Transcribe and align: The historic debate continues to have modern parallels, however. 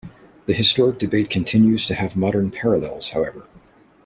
The 0.47 0.53
historic 0.53 0.97
debate 0.97 1.29
continues 1.29 1.85
to 1.85 1.93
have 1.93 2.15
modern 2.15 2.49
parallels, 2.49 3.09
however. 3.11 3.45